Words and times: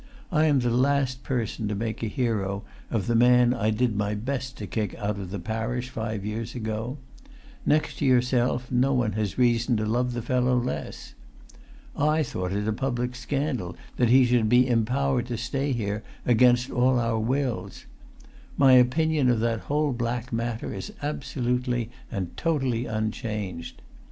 I 0.31 0.45
am 0.45 0.61
the 0.61 0.71
last 0.71 1.21
per[Pg 1.23 1.59
343]son 1.65 1.69
to 1.69 1.75
make 1.75 2.01
a 2.01 2.07
hero 2.07 2.63
of 2.89 3.05
the 3.05 3.13
man 3.13 3.53
I 3.53 3.69
did 3.69 3.95
my 3.95 4.15
best 4.15 4.57
to 4.57 4.65
kick 4.65 4.95
out 4.95 5.19
of 5.19 5.29
the 5.29 5.37
parish 5.37 5.89
five 5.89 6.25
years 6.25 6.55
ago; 6.55 6.97
next 7.67 7.99
to 7.99 8.05
yourself, 8.05 8.71
no 8.71 8.95
one 8.95 9.11
has 9.11 9.37
reason 9.37 9.77
to 9.77 9.85
love 9.85 10.13
the 10.13 10.23
fellow 10.23 10.57
less. 10.57 11.13
I 11.95 12.23
thought 12.23 12.51
it 12.51 12.67
a 12.67 12.73
public 12.73 13.15
scandal 13.15 13.75
that 13.97 14.09
he 14.09 14.25
should 14.25 14.49
be 14.49 14.67
empowered 14.67 15.27
to 15.27 15.37
stay 15.37 15.71
here 15.71 16.01
against 16.25 16.71
all 16.71 16.97
our 16.99 17.19
wills. 17.19 17.85
My 18.57 18.71
opinion 18.73 19.29
of 19.29 19.39
that 19.41 19.59
whole 19.69 19.93
black 19.93 20.33
matter 20.33 20.73
is 20.73 20.91
absolutely 21.03 21.91
and 22.11 22.35
totally 22.35 22.87
unchanged. 22.87 23.83